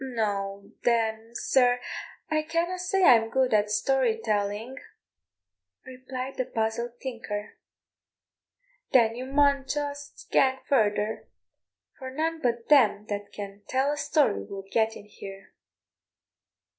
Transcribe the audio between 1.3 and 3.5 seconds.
sir, I canna say I'm